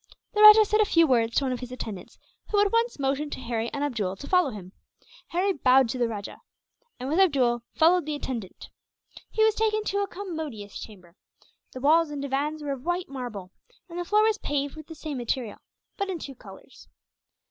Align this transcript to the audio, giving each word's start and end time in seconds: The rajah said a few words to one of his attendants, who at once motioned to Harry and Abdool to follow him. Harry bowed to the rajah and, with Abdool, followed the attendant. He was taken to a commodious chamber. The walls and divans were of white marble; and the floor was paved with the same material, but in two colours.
The 0.33 0.41
rajah 0.41 0.65
said 0.65 0.81
a 0.81 0.85
few 0.85 1.05
words 1.05 1.35
to 1.35 1.43
one 1.45 1.51
of 1.51 1.59
his 1.59 1.71
attendants, 1.71 2.17
who 2.49 2.59
at 2.59 2.71
once 2.73 2.97
motioned 2.97 3.31
to 3.33 3.39
Harry 3.39 3.69
and 3.71 3.83
Abdool 3.83 4.15
to 4.15 4.27
follow 4.27 4.49
him. 4.49 4.71
Harry 5.27 5.53
bowed 5.53 5.87
to 5.89 5.99
the 5.99 6.07
rajah 6.07 6.41
and, 6.99 7.07
with 7.07 7.19
Abdool, 7.19 7.61
followed 7.75 8.07
the 8.07 8.15
attendant. 8.15 8.69
He 9.29 9.43
was 9.43 9.53
taken 9.53 9.83
to 9.83 10.01
a 10.01 10.07
commodious 10.07 10.79
chamber. 10.79 11.17
The 11.73 11.81
walls 11.81 12.09
and 12.09 12.19
divans 12.19 12.63
were 12.63 12.71
of 12.71 12.83
white 12.83 13.09
marble; 13.09 13.51
and 13.87 13.99
the 13.99 14.03
floor 14.03 14.23
was 14.23 14.39
paved 14.39 14.75
with 14.75 14.87
the 14.87 14.95
same 14.95 15.17
material, 15.19 15.59
but 15.97 16.09
in 16.09 16.17
two 16.17 16.33
colours. 16.33 16.87